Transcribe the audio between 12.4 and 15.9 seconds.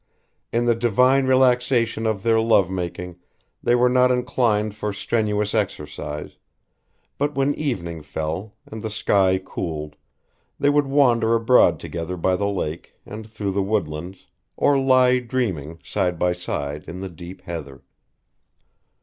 lake and through the woodlands or lie dreaming,